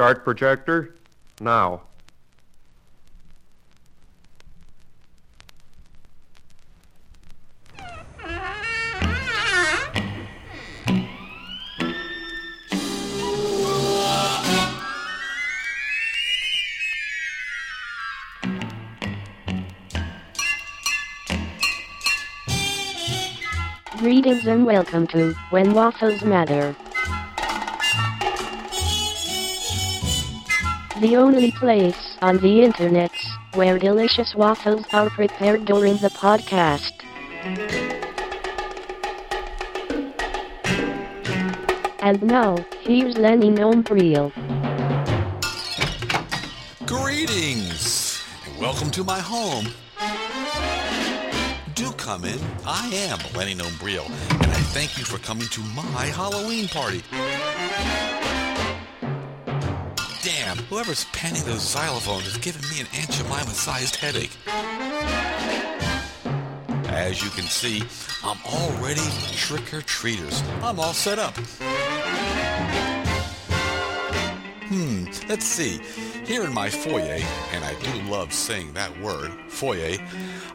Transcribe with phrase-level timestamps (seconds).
[0.00, 0.94] Start projector
[1.42, 1.82] now.
[23.98, 26.74] Greetings and welcome to When Waffles Matter.
[31.00, 33.10] The only place on the internet
[33.54, 36.92] where delicious waffles are prepared during the podcast.
[42.00, 44.30] And now, here's Lenny Nombriel.
[46.84, 49.68] Greetings, and welcome to my home.
[51.74, 52.38] Do come in.
[52.66, 57.02] I am Lenny Nombriel, and I thank you for coming to my Halloween party.
[60.70, 64.30] Whoever's penning those xylophones is giving me an Aunt Jemima-sized headache.
[66.86, 67.82] As you can see,
[68.22, 69.02] I'm already
[69.34, 70.44] trick-or-treaters.
[70.62, 71.36] I'm all set up.
[74.68, 75.80] Hmm, let's see.
[76.24, 77.18] Here in my foyer,
[77.52, 79.96] and I do love saying that word, foyer,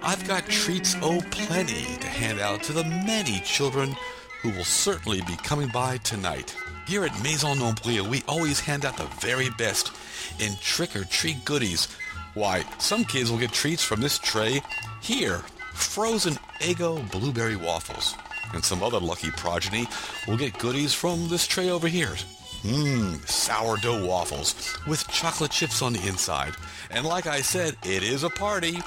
[0.02, 3.94] I've got treats oh plenty to hand out to the many children
[4.42, 6.56] who will certainly be coming by tonight.
[6.88, 9.92] Here at Maison Nombril, we always hand out the very best
[10.40, 11.88] in trick-or-treat goodies.
[12.36, 14.62] Why, some kids will get treats from this tray
[15.02, 15.40] here,
[15.74, 18.14] frozen Eggo blueberry waffles.
[18.54, 19.88] And some other lucky progeny
[20.28, 22.16] will get goodies from this tray over here.
[22.62, 26.54] Mmm, sourdough waffles with chocolate chips on the inside.
[26.92, 28.78] And like I said, it is a party.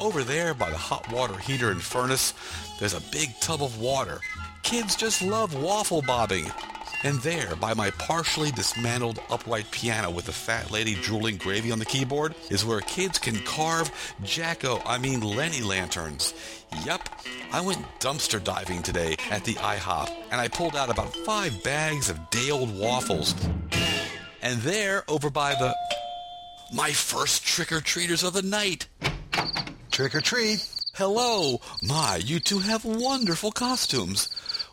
[0.00, 2.32] Over there by the hot water heater and furnace,
[2.78, 4.20] there's a big tub of water.
[4.62, 6.50] Kids just love waffle bobbing.
[7.06, 11.78] And there, by my partially dismantled upright piano with the fat lady drooling gravy on
[11.78, 13.92] the keyboard, is where kids can carve
[14.24, 16.34] Jacko, I mean Lenny lanterns.
[16.84, 17.08] Yup,
[17.52, 22.10] I went dumpster diving today at the IHOP, and I pulled out about five bags
[22.10, 23.36] of day-old waffles.
[24.42, 25.76] And there, over by the...
[26.72, 28.88] My first trick-or-treaters of the night.
[29.92, 30.68] Trick or treat.
[30.94, 31.60] Hello!
[31.82, 34.28] My, you two have wonderful costumes.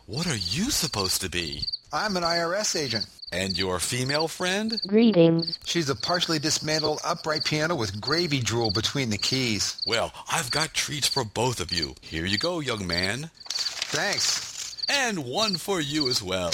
[0.06, 1.62] What are you supposed to be?
[1.90, 3.06] I'm an IRS agent.
[3.32, 4.78] And your female friend?
[4.86, 5.58] Greetings.
[5.64, 9.80] She's a partially dismantled upright piano with gravy drool between the keys.
[9.86, 11.94] Well, I've got treats for both of you.
[12.02, 13.30] Here you go, young man.
[13.48, 14.53] Thanks.
[14.88, 16.50] And one for you as well.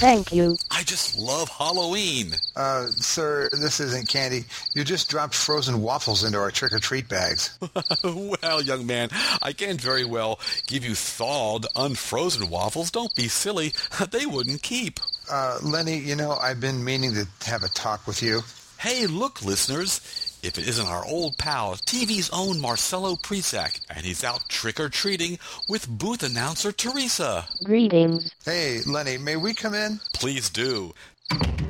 [0.00, 0.56] Thank you.
[0.70, 2.32] I just love Halloween.
[2.56, 4.44] Uh, sir, this isn't candy.
[4.72, 7.58] You just dropped frozen waffles into our trick-or-treat bags.
[8.04, 9.10] well, young man,
[9.42, 12.90] I can't very well give you thawed, unfrozen waffles.
[12.90, 13.72] Don't be silly.
[14.10, 14.98] They wouldn't keep.
[15.30, 18.40] Uh, Lenny, you know, I've been meaning to have a talk with you.
[18.78, 20.00] Hey, look, listeners.
[20.42, 25.86] If it isn't our old pal, TV's own Marcello Presac, and he's out trick-or-treating with
[25.86, 27.46] booth announcer Teresa.
[27.62, 28.32] Greetings.
[28.42, 30.00] Hey, Lenny, may we come in?
[30.14, 30.94] Please do.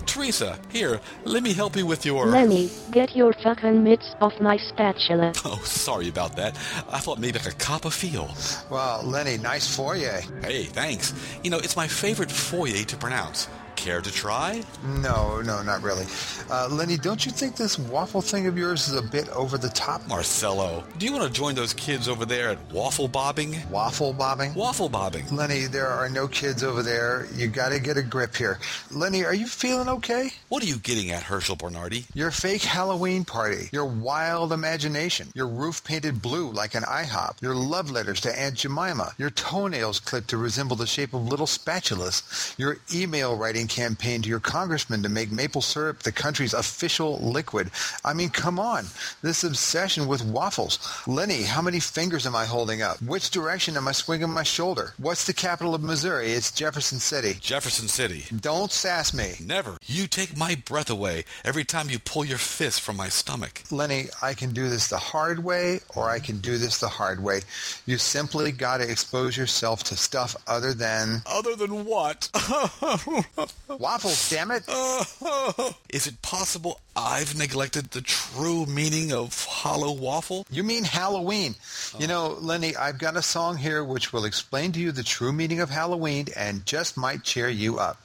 [0.06, 2.26] Teresa, here, let me help you with your...
[2.26, 5.32] Lenny, get your fucking mitts off my spatula.
[5.44, 6.56] Oh, sorry about that.
[6.90, 8.32] I thought maybe like a cop a feel.
[8.70, 10.20] Well, Lenny, nice foyer.
[10.42, 11.12] Hey, thanks.
[11.42, 13.48] You know, it's my favorite foyer to pronounce.
[13.76, 14.62] Care to try?
[14.84, 16.04] No, no, not really.
[16.50, 19.70] Uh, Lenny, don't you think this waffle thing of yours is a bit over the
[19.70, 20.06] top?
[20.06, 23.56] Marcello, do you want to join those kids over there at waffle bobbing?
[23.70, 24.52] Waffle bobbing?
[24.54, 25.24] Waffle bobbing.
[25.34, 27.26] Lenny, there are no kids over there.
[27.34, 28.58] You gotta get a grip here.
[28.90, 30.30] Lenny, are you feeling okay?
[30.50, 32.04] What are you getting at, Herschel Bernardi?
[32.12, 37.54] Your fake Halloween party, your wild imagination, your roof painted blue like an IHOP, your
[37.54, 42.58] love letters to Aunt Jemima, your toenails clipped to resemble the shape of little spatulas,
[42.58, 47.70] your email writing campaign to your congressman to make maple syrup the country's official liquid.
[48.04, 48.84] I mean, come on.
[49.22, 50.78] This obsession with waffles.
[51.06, 53.00] Lenny, how many fingers am I holding up?
[53.00, 54.92] Which direction am I swinging my shoulder?
[54.98, 56.32] What's the capital of Missouri?
[56.32, 57.34] It's Jefferson City.
[57.40, 58.24] Jefferson City.
[58.40, 59.34] Don't sass me.
[59.42, 59.78] Never.
[59.86, 63.62] You take my breath away every time you pull your fist from my stomach.
[63.70, 67.22] Lenny, I can do this the hard way or I can do this the hard
[67.22, 67.40] way.
[67.86, 72.28] You simply got to expose yourself to stuff other than Other than what?
[73.68, 74.64] waffles, damn it.
[75.90, 80.46] Is it possible I've neglected the true meaning of hollow waffle?
[80.50, 81.54] You mean Halloween.
[81.98, 85.32] You know, Lenny, I've got a song here which will explain to you the true
[85.32, 88.00] meaning of Halloween and just might cheer you up.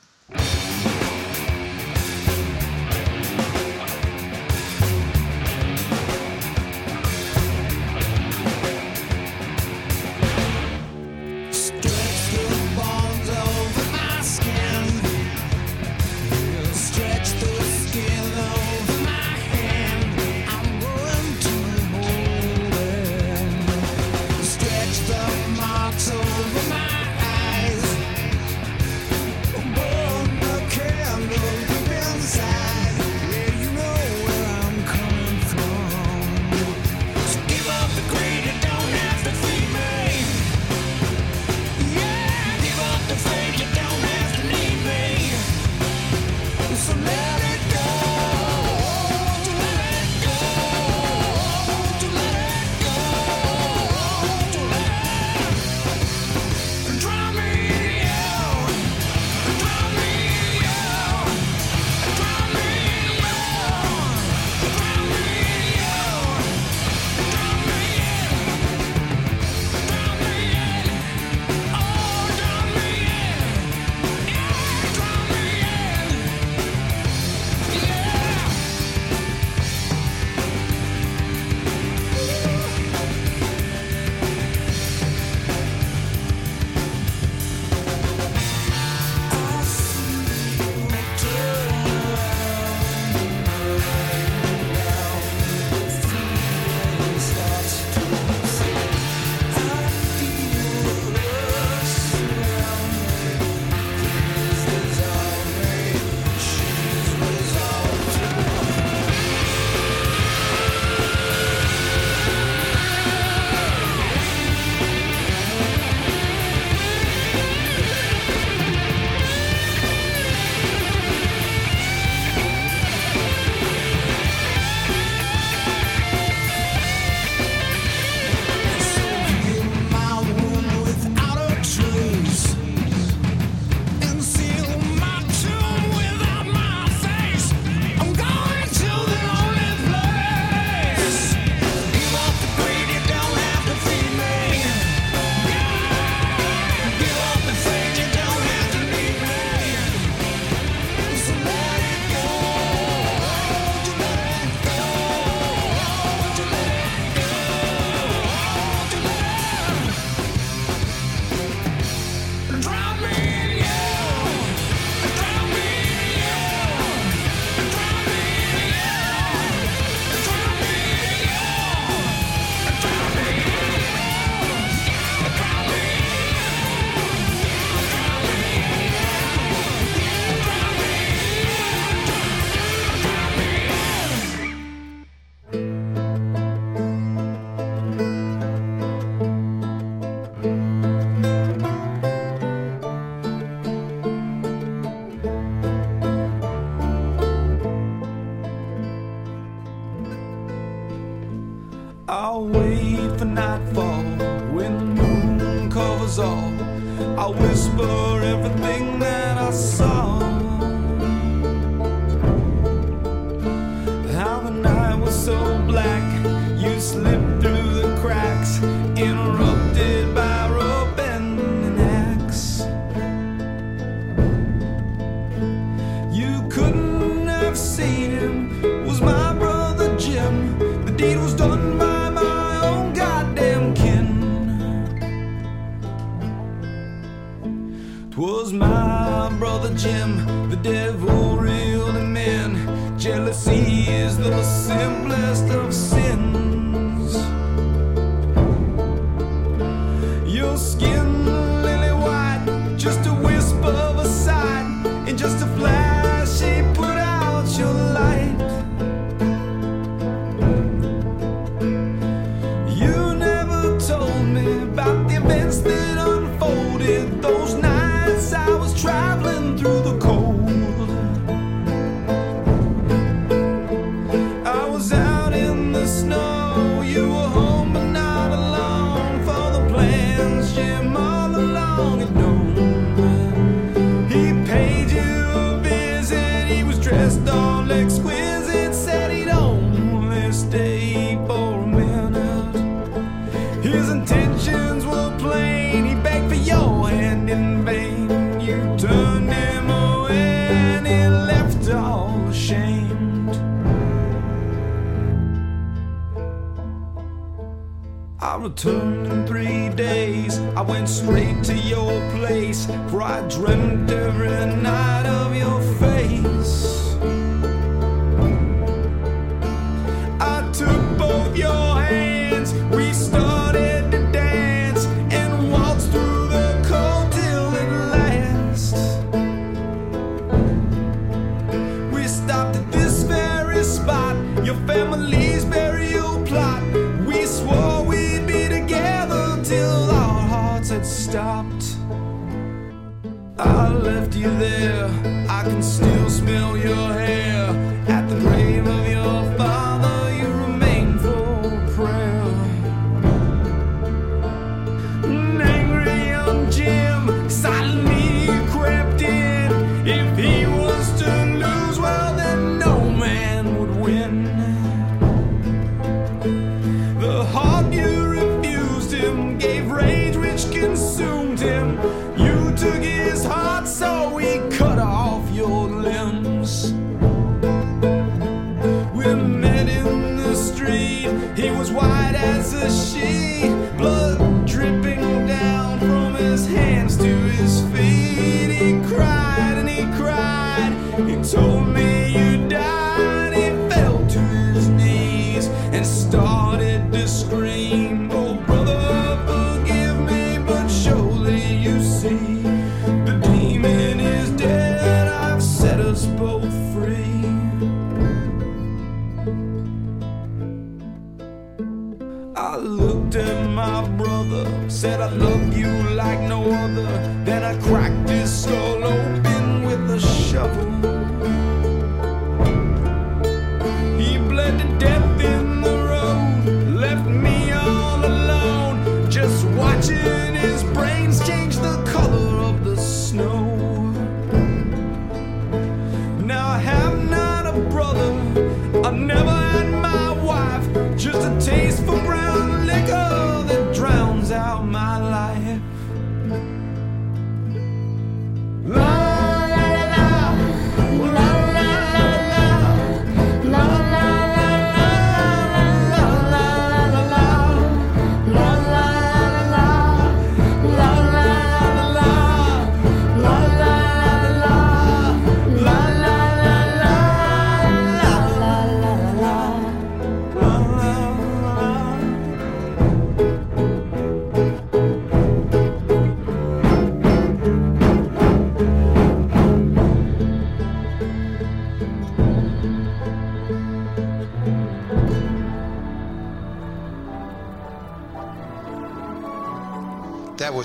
[239.85, 240.14] Jim,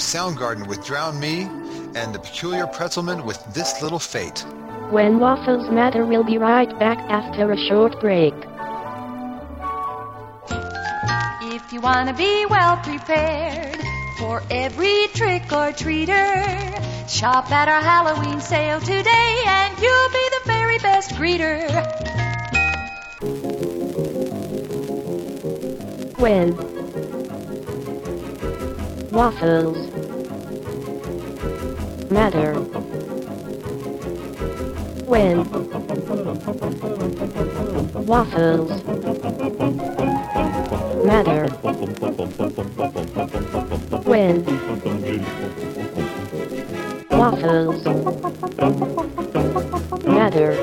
[0.01, 1.43] Soundgarden with Drown Me
[1.95, 4.45] and the Peculiar Pretzelman with This Little Fate.
[4.91, 8.35] When waffles matter, we'll be right back after a short break.
[11.55, 13.77] If if you want to be well prepared
[14.19, 17.09] for every trick or treater.
[17.09, 21.71] Shop at our Halloween sale today and you'll be the very best greeter.
[26.19, 26.57] When
[29.13, 29.90] waffles
[32.11, 32.55] matter.
[35.07, 35.45] When
[38.07, 38.71] waffles
[41.05, 41.49] matter.
[44.05, 44.45] When
[47.11, 47.85] waffles
[50.05, 50.55] matter.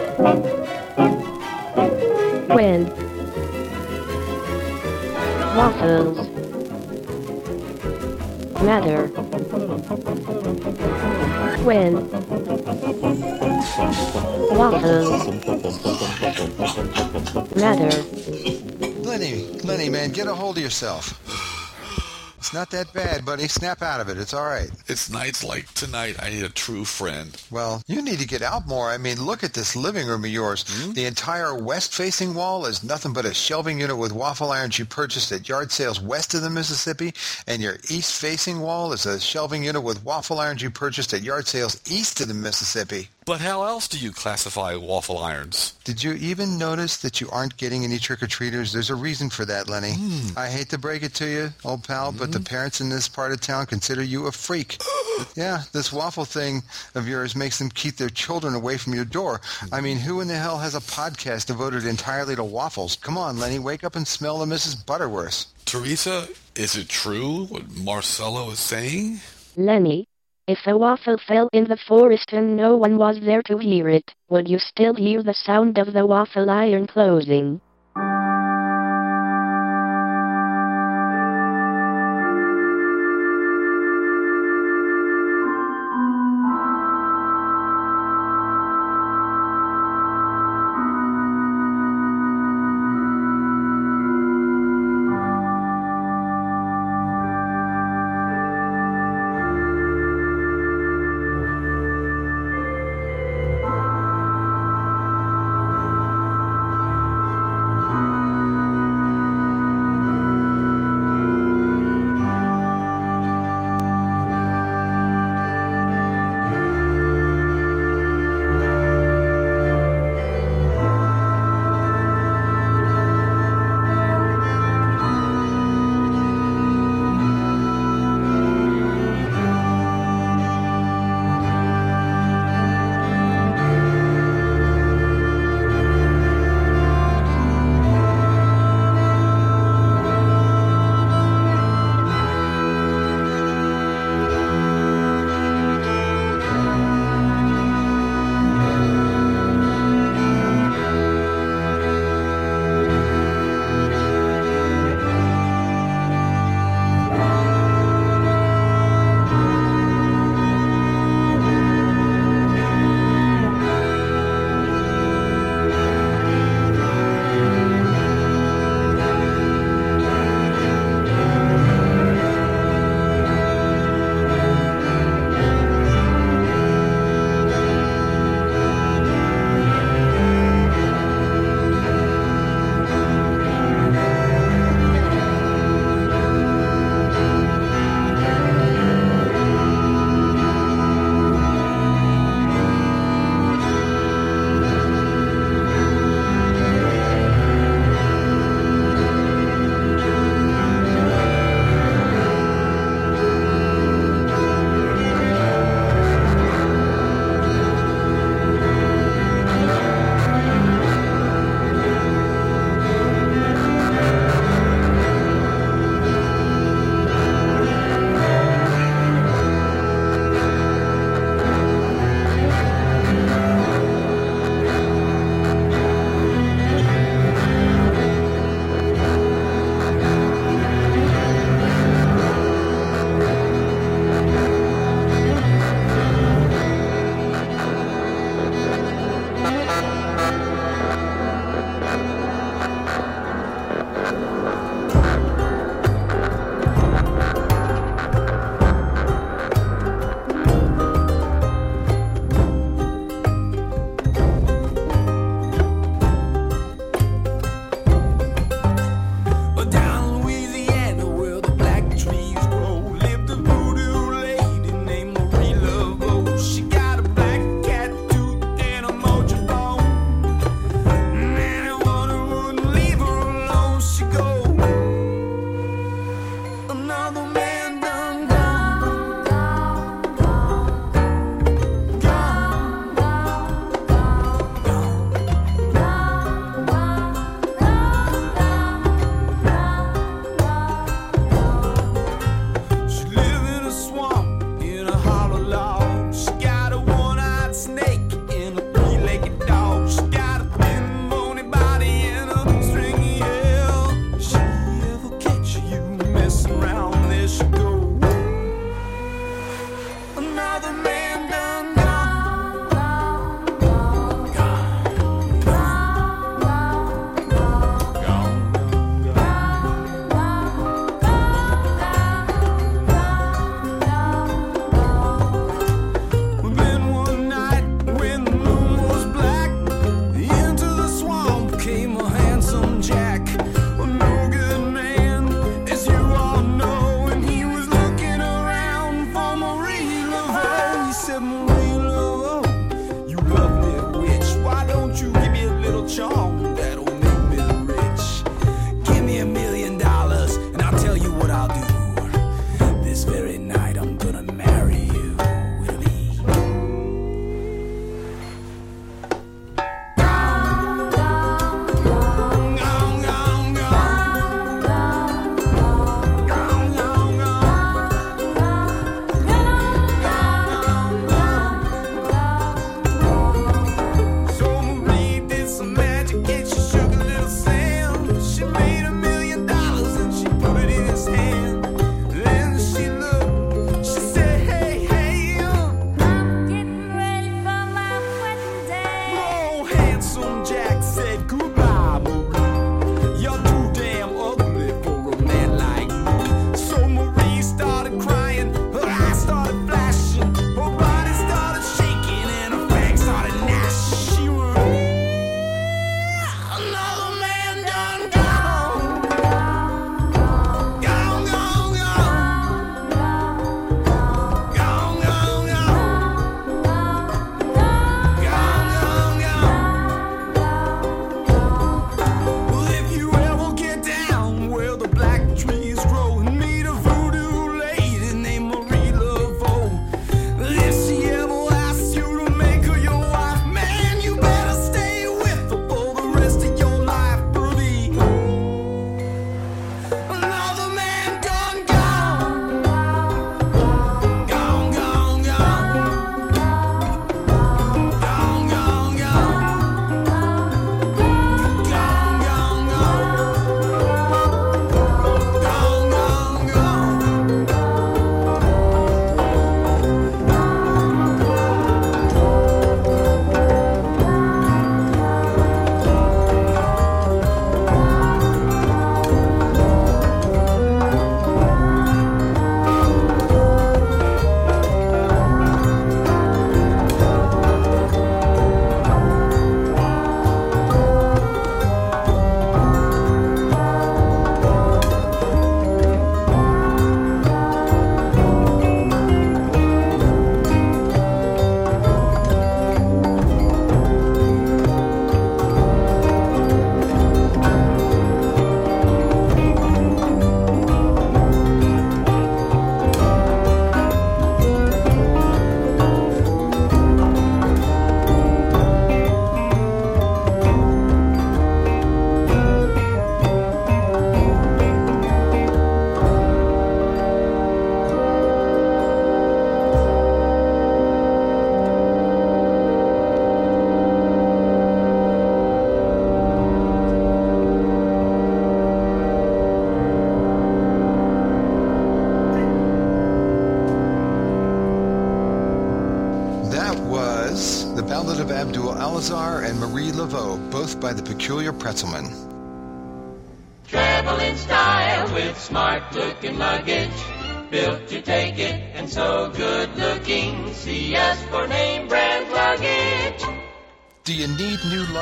[2.47, 2.85] When
[5.55, 6.27] waffles
[8.61, 10.06] matter.
[11.67, 11.95] When
[14.55, 15.27] waffles
[17.57, 17.91] matter.
[19.01, 21.26] Lenny, Lenny, man, get a hold of yourself.
[22.47, 23.49] It's not that bad, buddy.
[23.49, 24.17] Snap out of it.
[24.17, 24.69] It's all right.
[24.87, 27.35] It's nights like tonight I need a true friend.
[27.51, 28.89] Well, you need to get out more.
[28.89, 30.63] I mean, look at this living room of yours.
[30.65, 30.93] Hmm?
[30.93, 35.33] The entire west-facing wall is nothing but a shelving unit with waffle irons you purchased
[35.33, 37.13] at yard sales west of the Mississippi,
[37.47, 41.47] and your east-facing wall is a shelving unit with waffle irons you purchased at yard
[41.47, 43.09] sales east of the Mississippi.
[43.25, 45.73] But how else do you classify waffle irons?
[45.83, 48.71] Did you even notice that you aren't getting any trick-or-treaters?
[48.71, 49.95] There's a reason for that, Lenny.
[49.95, 50.37] Hmm.
[50.37, 53.31] I hate to break it to you, old pal, but the parents in this part
[53.31, 54.77] of town consider you a freak.
[55.35, 56.61] yeah, this waffle thing
[56.93, 59.41] of yours makes them keep their children away from your door.
[59.71, 62.95] I mean, who in the hell has a podcast devoted entirely to waffles?
[62.97, 64.85] Come on, Lenny, wake up and smell the Mrs.
[64.85, 65.45] Butterworth.
[65.65, 69.19] Teresa, is it true what Marcello is saying?
[69.55, 70.07] Lenny,
[70.47, 74.13] if a waffle fell in the forest and no one was there to hear it,
[74.29, 77.61] would you still hear the sound of the waffle iron closing?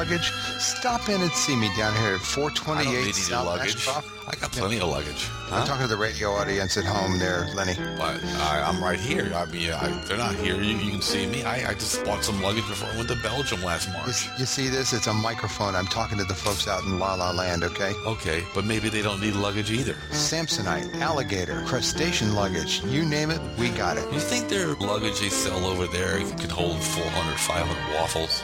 [0.05, 0.31] Luggage?
[0.59, 3.75] Stop in and see me down here at I don't 428 need South luggage.
[3.75, 4.11] Ashcroft.
[4.27, 5.27] I got plenty of luggage.
[5.51, 7.75] I'm talking to the radio audience at home there, Lenny.
[7.95, 9.31] But I, I'm right here.
[9.35, 10.55] I mean, I, they're not here.
[10.55, 11.43] You, you can see me.
[11.43, 14.27] I, I just bought some luggage before I went to Belgium last You, March.
[14.39, 14.93] you see this?
[14.93, 15.75] It's a microphone.
[15.75, 17.93] I'm talking to the folks out in La La Land, okay?
[18.07, 19.93] Okay, but maybe they don't need luggage either.
[20.09, 24.11] Samsonite, alligator, crustacean luggage, you name it, we got it.
[24.11, 28.41] You think their luggage they sell over there can hold 400, 500 waffles?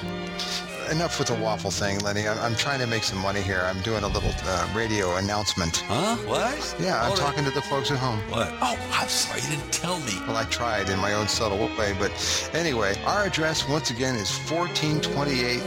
[0.92, 2.28] Enough with the waffle thing, Lenny.
[2.28, 3.62] I'm, I'm trying to make some money here.
[3.64, 5.78] I'm doing a little uh, radio announcement.
[5.88, 6.18] Huh?
[6.28, 6.76] What?
[6.82, 8.20] Yeah, I'm they- talking to the folks at home.
[8.30, 8.52] What?
[8.62, 9.40] Oh, I'm sorry.
[9.42, 10.12] You didn't tell me.
[10.28, 12.12] Well, I tried in my own subtle way, but
[12.54, 15.62] anyway, our address once again is 1428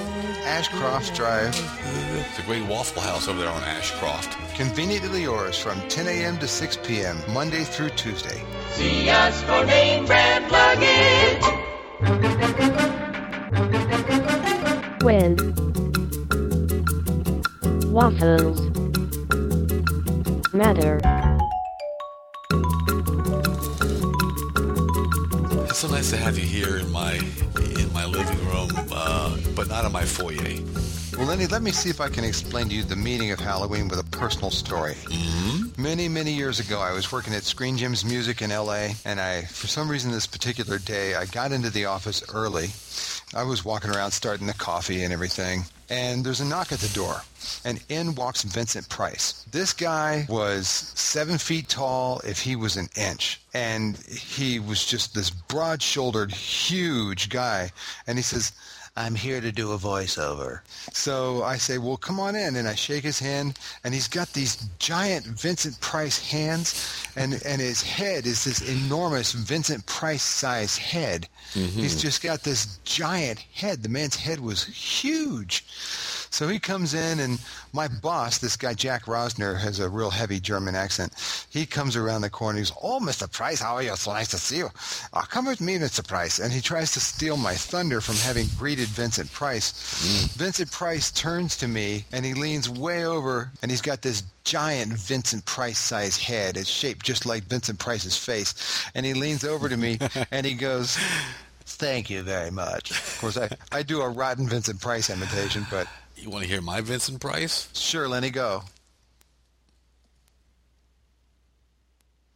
[0.45, 1.55] Ashcroft Drive.
[2.29, 4.37] It's a great Waffle House over there on Ashcroft.
[4.55, 6.37] Conveniently yours from 10 a.m.
[6.39, 8.43] to 6 p.m., Monday through Tuesday.
[8.73, 12.64] See us for name brand luggage.
[15.05, 15.37] When
[17.93, 18.59] waffles
[20.55, 20.99] matter.
[25.69, 27.17] It's so nice to have you here in my
[27.79, 30.59] in my living room, uh, but not in my foyer.
[31.19, 33.89] Well, Lenny, let me see if I can explain to you the meaning of Halloween
[33.89, 34.95] with a personal story.
[34.95, 35.83] Mm-hmm.
[35.83, 39.43] Many, many years ago, I was working at Screen Gems Music in LA, and I,
[39.43, 42.69] for some reason, this particular day, I got into the office early.
[43.35, 46.95] I was walking around starting the coffee and everything, and there's a knock at the
[46.95, 47.23] door,
[47.65, 49.45] and in walks Vincent Price.
[49.51, 55.15] This guy was seven feet tall if he was an inch, and he was just
[55.15, 57.73] this broad-shouldered, huge guy,
[58.07, 58.53] and he says,
[58.97, 60.61] I'm here to do a voiceover.
[60.93, 62.55] So I say, well, come on in.
[62.57, 67.61] And I shake his hand, and he's got these giant Vincent Price hands, and, and
[67.61, 71.29] his head is this enormous Vincent Price size head.
[71.55, 71.81] Mm-hmm.
[71.81, 73.83] He's just got this giant head.
[73.83, 75.65] The man's head was huge.
[76.35, 77.39] So he comes in, and
[77.73, 81.13] my boss, this guy Jack Rosner, has a real heavy German accent.
[81.49, 82.59] He comes around the corner.
[82.59, 83.31] He's, "Oh, Mr.
[83.31, 83.93] Price, how are you?
[83.93, 84.71] It's nice to see you.
[85.13, 86.05] Uh, come with me, Mr.
[86.05, 89.75] Price." And he tries to steal my thunder from having greeted Vincent Price.
[90.37, 94.93] Vincent Price turns to me, and he leans way over, and he's got this giant
[94.93, 96.57] Vincent Price size head.
[96.57, 98.55] It's shaped just like Vincent Price's face,
[98.97, 100.01] and he leans over to me,
[100.33, 100.99] and he goes.
[101.67, 102.91] Thank you very much.
[102.91, 106.61] Of course, I, I do a rotten Vincent Price imitation, but You want to hear
[106.61, 107.69] my Vincent Price?
[107.75, 108.63] Sure, Lenny, go.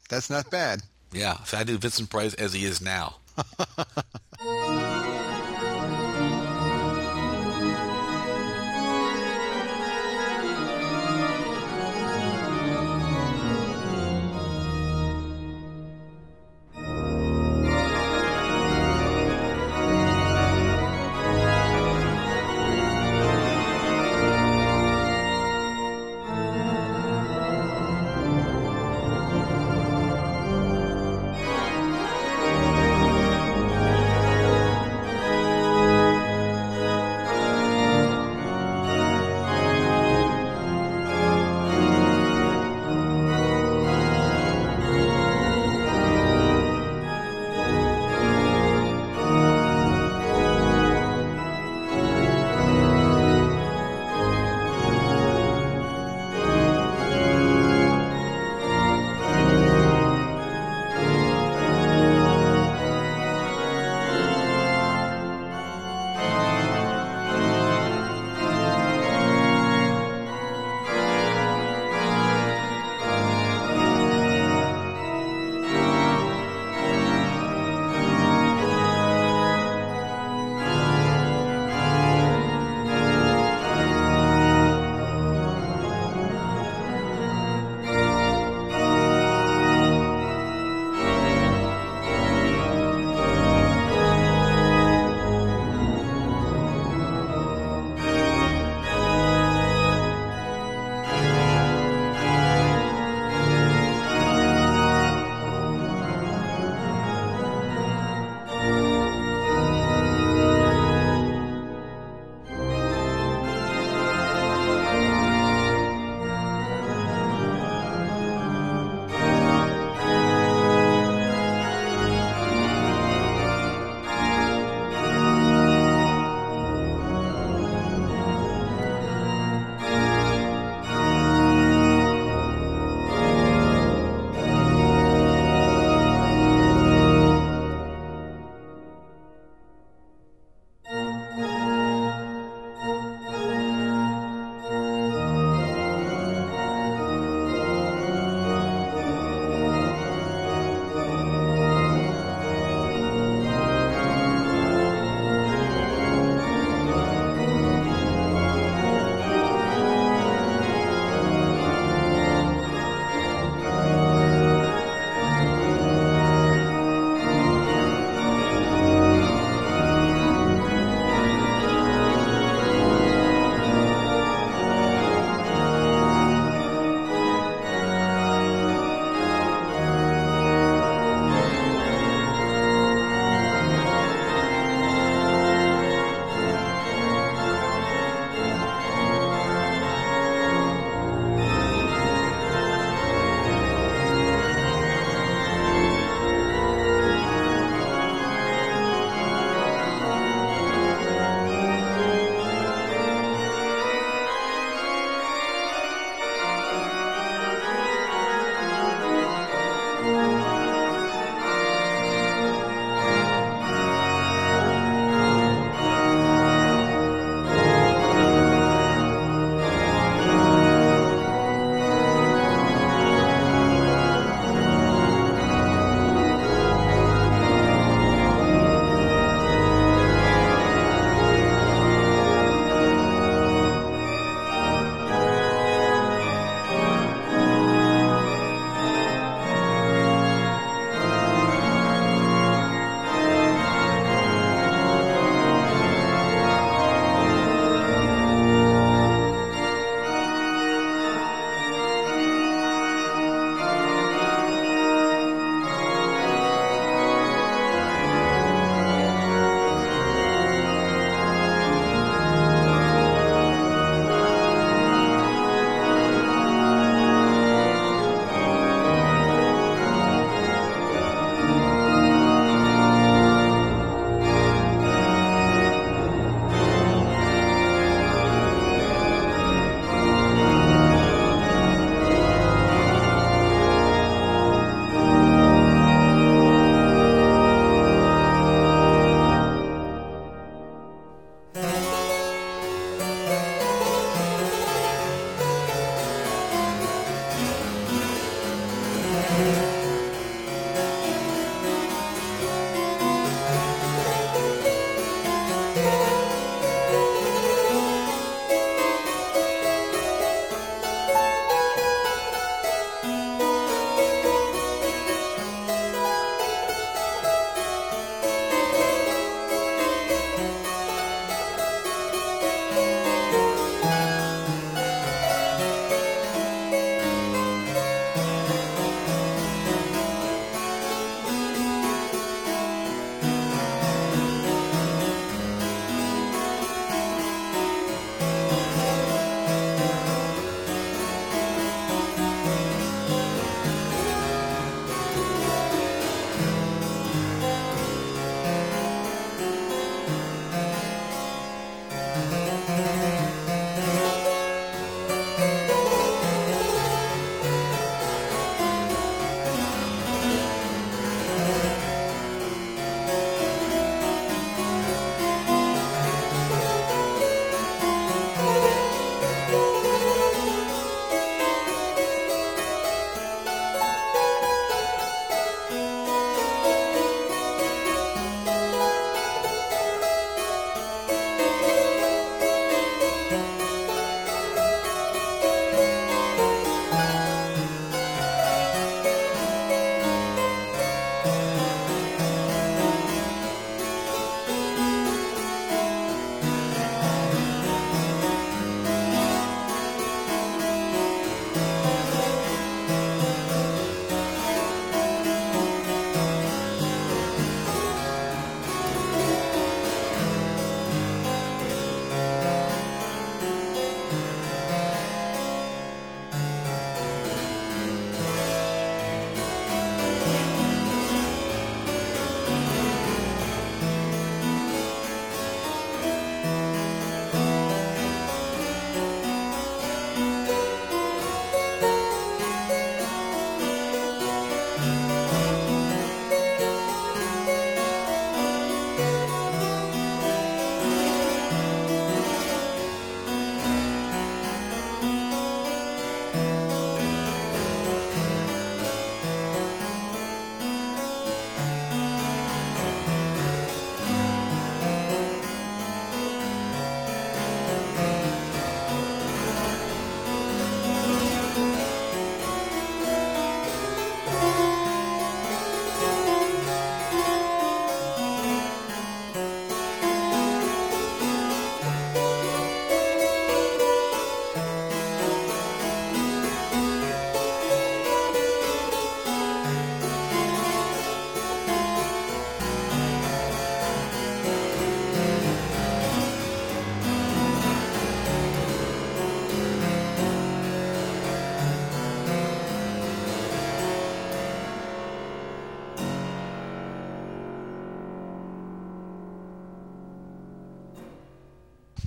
[0.08, 0.82] That's not bad.
[1.12, 3.16] Yeah, so I do Vincent Price as he is now.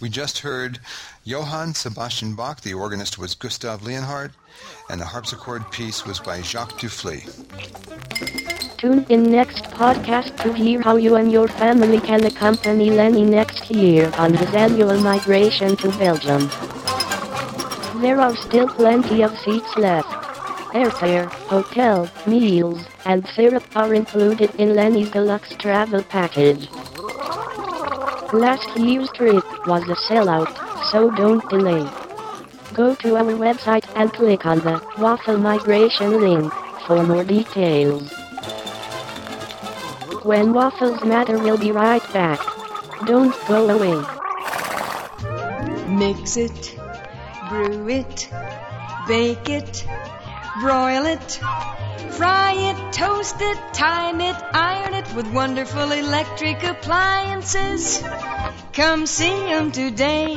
[0.01, 0.79] We just heard
[1.23, 4.31] Johann Sebastian Bach, the organist was Gustav Leonhardt,
[4.89, 7.21] and the harpsichord piece was by Jacques Duphly.
[8.79, 13.69] Tune in next podcast to hear how you and your family can accompany Lenny next
[13.69, 16.49] year on his annual migration to Belgium.
[18.01, 20.09] There are still plenty of seats left.
[20.73, 26.67] Airfare, hotel, meals, and syrup are included in Lenny's deluxe travel package.
[28.33, 30.47] Last year's trip was a sellout,
[30.89, 31.85] so don't delay.
[32.73, 36.53] Go to our website and click on the Waffle Migration link
[36.87, 38.09] for more details.
[40.23, 42.39] When waffles matter, we'll be right back.
[43.05, 43.99] Don't go away.
[45.89, 46.79] Mix it,
[47.49, 48.29] brew it,
[49.07, 49.85] bake it,
[50.59, 51.39] broil it,
[52.11, 58.03] fry it, toast it, time it, iron it with wonderful electric appliances.
[58.73, 60.35] Come see 'em today.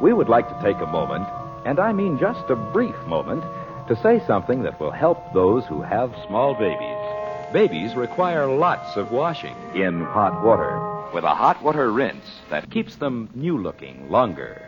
[0.00, 1.26] We would like to take a moment,
[1.64, 3.44] and I mean just a brief moment,
[3.88, 7.52] to say something that will help those who have small babies.
[7.52, 10.80] Babies require lots of washing in hot water
[11.12, 14.62] with a hot water rinse that keeps them new looking longer.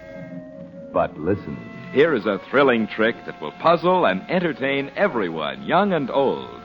[0.92, 1.56] But listen,
[1.94, 6.60] here is a thrilling trick that will puzzle and entertain everyone, young and old.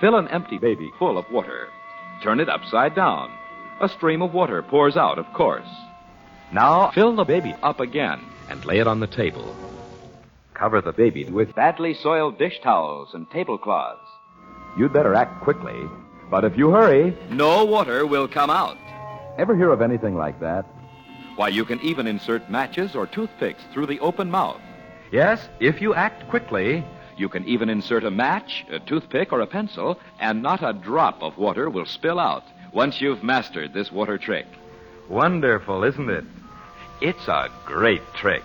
[0.00, 1.68] Fill an empty baby full of water.
[2.24, 3.30] Turn it upside down.
[3.80, 5.68] A stream of water pours out, of course.
[6.52, 8.20] Now fill the baby up again
[8.50, 9.54] and lay it on the table.
[10.54, 14.08] Cover the baby with badly soiled dish towels and tablecloths.
[14.76, 15.88] You'd better act quickly,
[16.30, 18.78] but if you hurry, no water will come out.
[19.38, 20.66] Ever hear of anything like that?
[21.36, 24.60] Why, you can even insert matches or toothpicks through the open mouth.
[25.14, 26.84] Yes, if you act quickly,
[27.16, 31.22] you can even insert a match, a toothpick, or a pencil, and not a drop
[31.22, 32.42] of water will spill out
[32.72, 34.46] once you've mastered this water trick.
[35.08, 36.24] Wonderful, isn't it?
[37.00, 38.42] It's a great trick.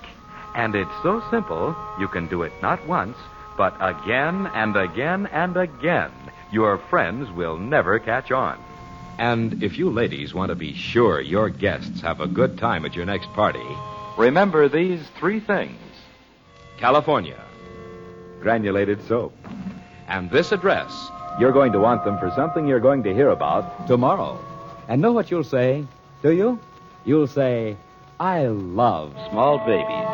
[0.54, 3.18] And it's so simple, you can do it not once,
[3.58, 6.12] but again and again and again.
[6.52, 8.64] Your friends will never catch on.
[9.18, 12.96] And if you ladies want to be sure your guests have a good time at
[12.96, 13.68] your next party,
[14.20, 15.80] remember these three things
[16.80, 17.38] California,
[18.40, 19.36] granulated soap,
[20.08, 21.12] and this address.
[21.38, 24.40] You're going to want them for something you're going to hear about tomorrow.
[24.88, 25.86] And know what you'll say,
[26.24, 26.58] do you?
[27.04, 27.76] You'll say,
[28.18, 30.08] I love small babies.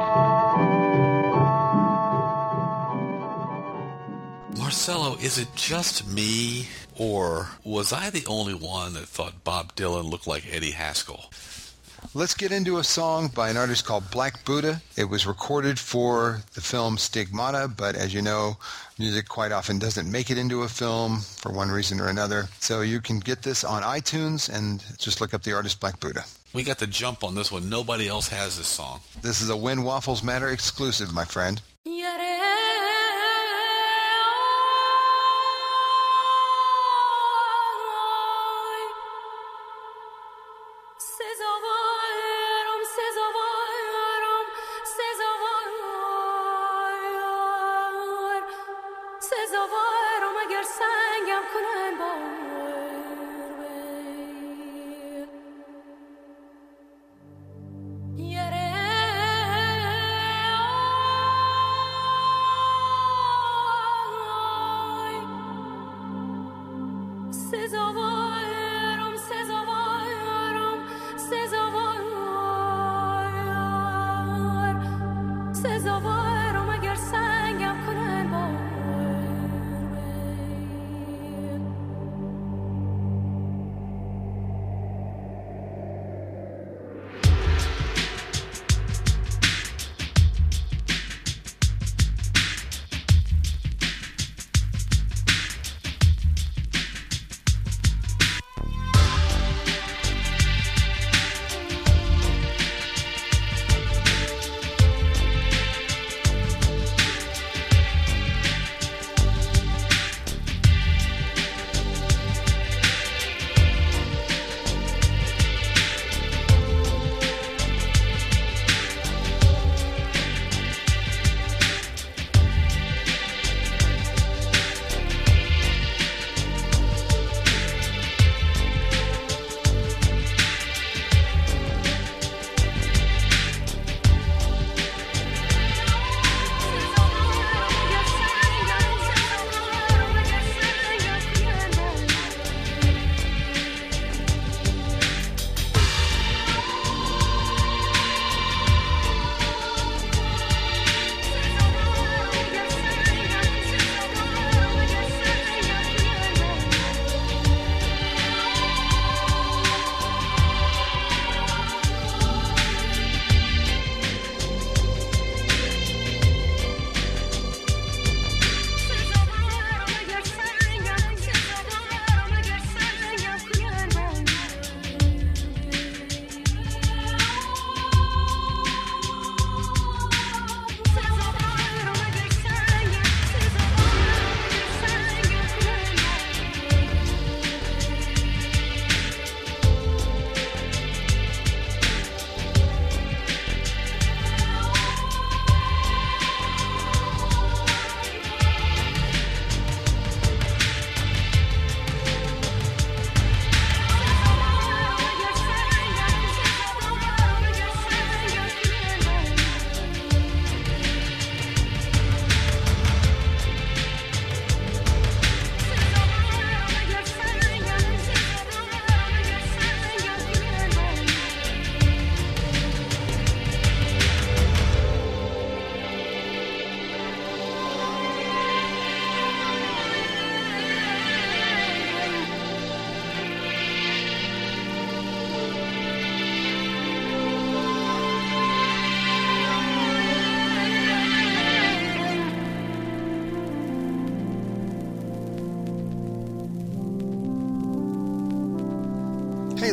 [4.60, 10.10] Marcello, is it just me, or was I the only one that thought Bob Dylan
[10.10, 11.30] looked like Eddie Haskell?
[12.14, 14.82] Let's get into a song by an artist called Black Buddha.
[14.96, 18.58] It was recorded for the film Stigmata, but as you know,
[19.00, 22.48] music quite often doesn't make it into a film for one reason or another.
[22.60, 26.26] So you can get this on iTunes and just look up the artist Black Buddha.
[26.54, 27.70] We got the jump on this one.
[27.70, 29.02] Nobody else has this song.
[29.22, 31.62] This is a When Waffles Matter exclusive, my friend.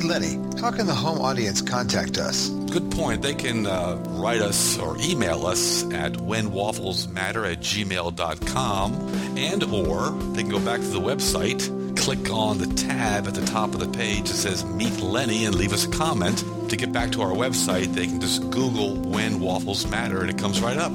[0.04, 2.48] Lenny, how can the home audience contact us?
[2.48, 3.22] Good point.
[3.22, 8.92] They can uh, write us or email us at whenwafflesmatter at gmail.com
[9.36, 13.44] and or they can go back to the website, click on the tab at the
[13.46, 16.44] top of the page that says Meet Lenny and leave us a comment.
[16.68, 20.38] To get back to our website, they can just Google When Waffles Matter and it
[20.38, 20.92] comes right up.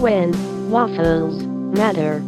[0.00, 2.22] When waffles matter.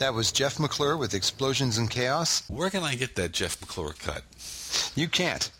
[0.00, 2.42] That was Jeff McClure with Explosions and Chaos.
[2.48, 4.22] Where can I get that Jeff McClure cut?
[4.94, 5.50] You can't.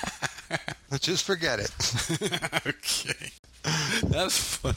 [1.00, 1.70] Just forget it.
[2.66, 3.30] okay.
[4.02, 4.74] That's fun.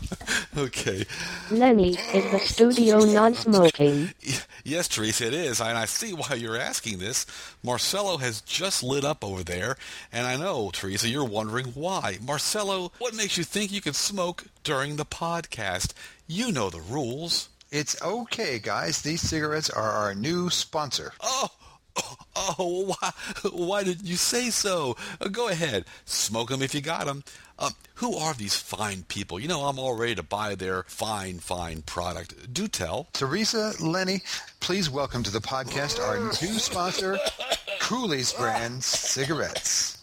[0.56, 1.04] Okay.
[1.50, 4.14] Lenny, is the studio non-smoking?
[4.64, 5.62] Yes, Teresa, it is.
[5.62, 7.26] And I see why you're asking this.
[7.64, 9.78] Marcello has just lit up over there.
[10.12, 12.18] And I know, Teresa, you're wondering why.
[12.22, 15.94] Marcello, what makes you think you can smoke during the podcast?
[16.28, 17.50] You know the rules.
[17.76, 19.02] It's okay, guys.
[19.02, 21.12] These cigarettes are our new sponsor.
[21.22, 21.50] Oh,
[22.38, 23.12] oh, why,
[23.52, 24.96] why did you say so?
[25.20, 25.84] Uh, go ahead.
[26.06, 27.26] Smoke them if you got them.
[27.60, 29.42] Uh, who are these fine people?
[29.42, 32.54] You know, I'm all ready to buy their fine, fine product.
[32.54, 33.10] Do tell.
[33.12, 34.22] Teresa, Lenny,
[34.62, 37.20] please welcome to the podcast our new sponsor,
[37.82, 39.98] Cooley's brand cigarettes.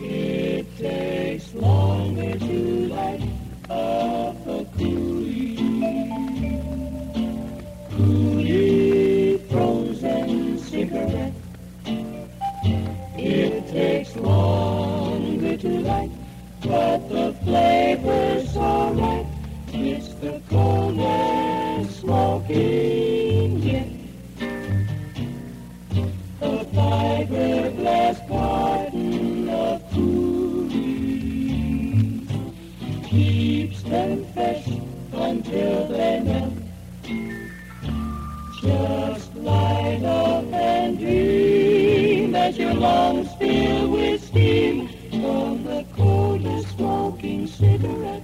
[0.00, 3.30] It takes longer to light
[3.70, 5.09] up a coolie.
[8.00, 11.34] Coolie frozen cigarette.
[13.18, 16.10] It takes longer to light,
[16.62, 19.26] but the flavor's alright.
[19.74, 23.88] It's the coldest smoking yet.
[26.40, 30.70] A fiberglass carton of coolies
[33.04, 34.66] keeps them fresh
[35.12, 36.59] until they melt.
[38.62, 47.46] Just light up and dream as your lungs fill with steam from the coldest smoking
[47.46, 48.22] cigarette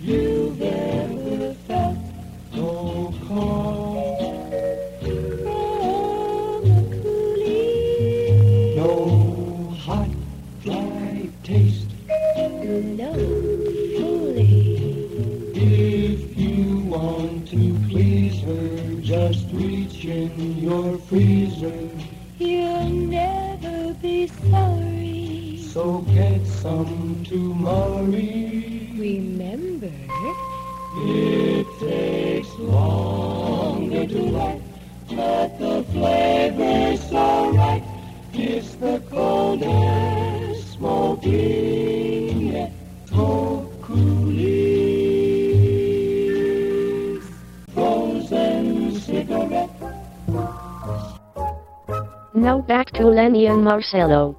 [0.00, 1.98] you've ever felt.
[2.54, 3.93] No call
[20.24, 21.88] in your freezer.
[22.38, 25.58] You'll never be sorry.
[25.72, 27.54] So get some to.
[28.96, 29.92] Remember,
[30.96, 34.62] It takes longer to light,
[35.08, 37.82] but the flavor's so right.
[38.32, 39.94] It's the coldest
[41.24, 41.73] Halloween.
[52.44, 54.36] Now back to Lenny and Marcello.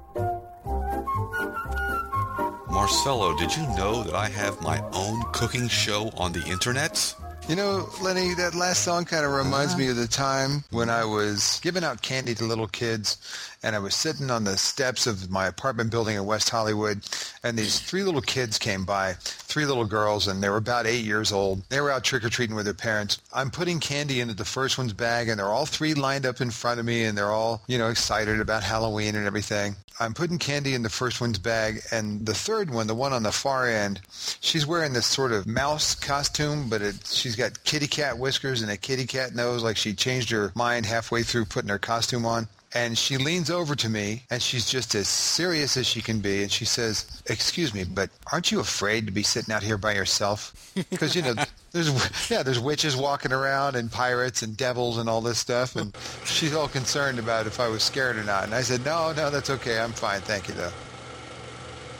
[2.70, 7.12] Marcello, did you know that I have my own cooking show on the internet?
[7.48, 9.78] You know, Lenny, that last song kind of reminds uh-huh.
[9.78, 13.18] me of the time when I was giving out candy to little kids,
[13.62, 17.02] and I was sitting on the steps of my apartment building in West Hollywood,
[17.44, 21.04] and these three little kids came by, three little girls, and they were about eight
[21.04, 21.62] years old.
[21.68, 23.20] They were out trick-or-treating with their parents.
[23.32, 26.50] I'm putting candy into the first one's bag, and they're all three lined up in
[26.50, 29.76] front of me, and they're all, you know, excited about Halloween and everything.
[29.98, 33.22] I'm putting candy in the first one's bag, and the third one, the one on
[33.22, 34.00] the far end,
[34.40, 38.70] she's wearing this sort of mouse costume, but it, she's got kitty cat whiskers and
[38.70, 42.48] a kitty cat nose, like she changed her mind halfway through putting her costume on.
[42.74, 46.42] And she leans over to me, and she's just as serious as she can be,
[46.42, 49.94] and she says, "Excuse me, but aren't you afraid to be sitting out here by
[49.94, 50.52] yourself?
[50.90, 51.34] Because you know,
[51.72, 55.96] there's yeah, there's witches walking around and pirates and devils and all this stuff, and
[56.26, 59.30] she's all concerned about if I was scared or not." And I said, "No, no,
[59.30, 59.78] that's okay.
[59.78, 60.72] I'm fine, thank you, though."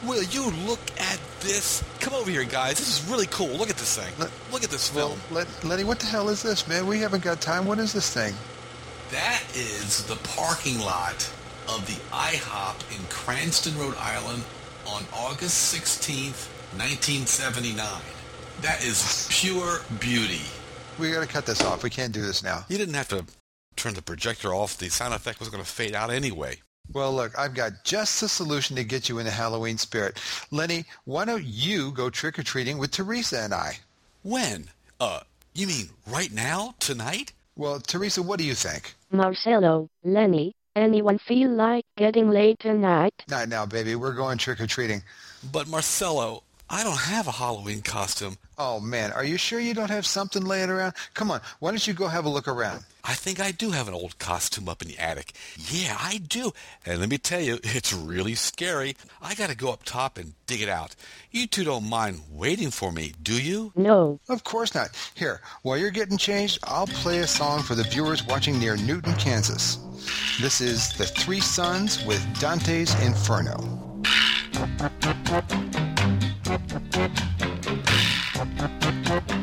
[0.03, 1.83] Will you look at this?
[1.99, 2.77] Come over here, guys.
[2.77, 3.47] This is really cool.
[3.49, 4.13] Look at this thing.
[4.19, 5.19] Let- Look at this Well, film.
[5.31, 6.85] Let, Lenny, what the hell is this, man?
[6.87, 7.65] We haven't got time.
[7.65, 8.33] What is this thing?
[9.11, 11.15] That is the parking lot
[11.67, 14.43] of the IHOP in Cranston, Rhode Island
[14.85, 18.01] on August 16th, 1979.
[18.61, 20.41] That is pure beauty.
[20.99, 21.83] We got to cut this off.
[21.83, 22.65] We can't do this now.
[22.69, 23.25] You didn't have to
[23.75, 24.77] turn the projector off.
[24.77, 26.59] The sound effect was going to fade out anyway.
[26.93, 30.19] Well, look, I've got just the solution to get you in the Halloween spirit.
[30.51, 33.79] Lenny, why don't you go trick-or-treating with Teresa and I?
[34.23, 34.69] When?
[34.99, 35.19] Uh,
[35.53, 36.75] you mean right now?
[36.79, 37.33] Tonight?
[37.55, 38.95] Well, Teresa, what do you think?
[39.11, 43.13] Marcello, Lenny, anyone feel like getting late tonight?
[43.29, 43.95] Not now, baby.
[43.95, 45.03] We're going trick-or-treating.
[45.51, 48.37] But Marcello, I don't have a Halloween costume.
[48.59, 50.95] Oh, man, are you sure you don't have something laying around?
[51.13, 52.85] Come on, why don't you go have a look around?
[53.03, 55.33] I think I do have an old costume up in the attic.
[55.57, 56.53] Yeah, I do.
[56.83, 58.95] And let me tell you, it's really scary.
[59.21, 60.95] I gotta go up top and dig it out.
[61.29, 63.73] You two don't mind waiting for me, do you?
[63.75, 64.19] No.
[64.27, 64.89] Of course not.
[65.13, 69.13] Here, while you're getting changed, I'll play a song for the viewers watching near Newton,
[69.17, 69.77] Kansas.
[70.41, 73.87] This is The Three Suns with Dante's Inferno.
[78.37, 79.36] Thank you.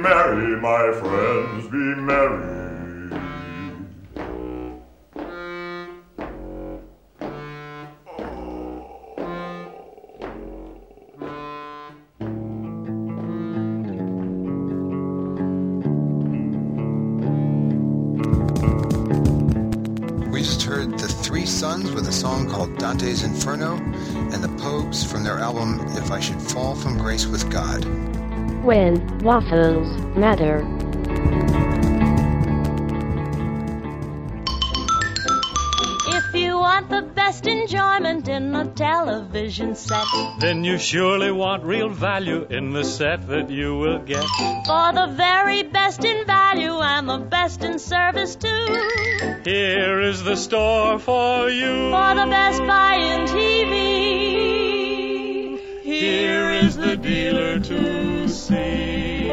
[0.00, 2.54] Merry, my friends, be merry.
[20.30, 25.04] We just heard the Three Suns with a song called Dante's Inferno, and the Pogues
[25.04, 27.84] from their album If I Should Fall from Grace with God.
[28.62, 30.64] When waffles matter.
[36.10, 40.04] If you want the best enjoyment in a television set,
[40.40, 44.24] Then you surely want real value in the set that you will get.
[44.66, 48.66] for the very best in value and the best in service too,
[49.44, 51.90] Here is the store for you.
[51.90, 54.27] for the best buy in TV.
[55.98, 59.26] Here is the dealer to see.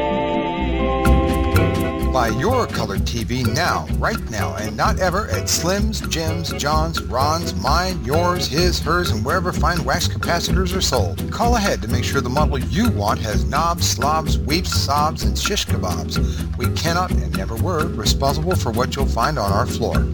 [2.12, 7.54] Buy your colored TV now, right now, and not ever at Slim's, Jim's, John's, Ron's,
[7.54, 11.30] mine, yours, his, hers, and wherever fine wax capacitors are sold.
[11.30, 15.38] Call ahead to make sure the model you want has knobs, slobs, weeps, sobs, and
[15.38, 16.18] shish kebabs.
[16.56, 20.04] We cannot and never were responsible for what you'll find on our floor.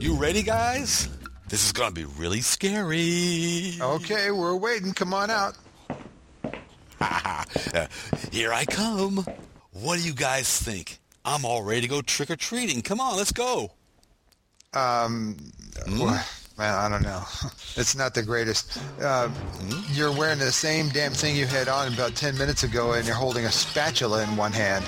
[0.00, 1.10] You ready, guys?
[1.48, 3.72] This is gonna be really scary.
[3.80, 4.92] Okay, we're waiting.
[4.92, 5.56] Come on out.
[7.00, 7.86] Uh,
[8.32, 9.24] Here I come.
[9.72, 10.98] What do you guys think?
[11.24, 12.82] I'm all ready to go trick or treating.
[12.82, 13.70] Come on, let's go.
[14.74, 15.36] Um,
[15.86, 16.24] well,
[16.58, 17.22] man, I don't know.
[17.76, 18.80] It's not the greatest.
[19.00, 19.28] Uh,
[19.92, 23.14] You're wearing the same damn thing you had on about 10 minutes ago, and you're
[23.14, 24.84] holding a spatula in one hand.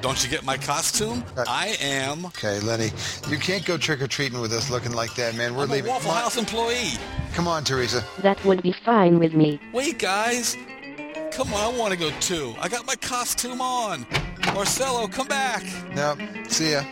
[0.00, 1.22] Don't you get my costume?
[1.36, 2.24] Uh, I am.
[2.26, 2.90] Okay, Lenny,
[3.28, 5.54] you can't go trick-or-treating with us looking like that, man.
[5.54, 5.90] We're I'm a leaving.
[5.90, 6.22] Waffle Come.
[6.22, 6.92] House employee.
[7.34, 8.04] Come on, Teresa.
[8.22, 9.60] That would be fine with me.
[9.72, 10.56] Wait, guys.
[11.32, 12.54] Come on, I want to go too.
[12.60, 14.06] I got my costume on.
[14.54, 15.62] Marcello, come back.
[15.94, 16.16] No,
[16.48, 16.82] see ya.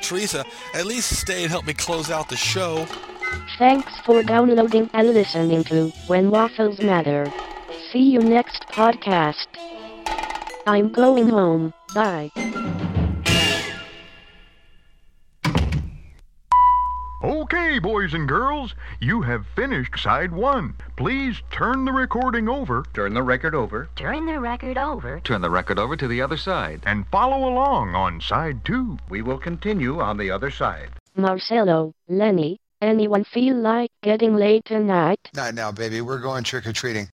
[0.00, 2.86] Teresa, at least stay and help me close out the show.
[3.58, 7.32] Thanks for downloading and listening to When Waffles Matter.
[7.92, 9.46] See you next podcast.
[10.66, 11.72] I'm going home.
[11.94, 12.30] Bye.
[17.22, 20.74] Okay, boys and girls, you have finished side one.
[20.96, 22.84] Please turn the recording over.
[22.92, 23.88] Turn the record over.
[23.96, 25.20] Turn the record over.
[25.20, 26.82] Turn the record over to the other side.
[26.84, 28.98] And follow along on side two.
[29.08, 30.90] We will continue on the other side.
[31.16, 35.20] Marcello, Lenny, anyone feel like getting late tonight?
[35.34, 36.02] Not now, baby.
[36.02, 37.08] We're going trick-or-treating.